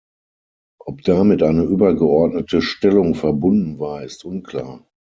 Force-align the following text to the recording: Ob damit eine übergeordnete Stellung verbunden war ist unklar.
Ob 0.79 1.03
damit 1.03 1.43
eine 1.43 1.61
übergeordnete 1.61 2.63
Stellung 2.63 3.13
verbunden 3.13 3.77
war 3.77 4.01
ist 4.03 4.25
unklar. 4.25 4.83